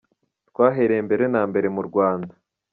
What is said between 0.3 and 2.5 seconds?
Twahereye mbere na mbere mu Rwanda.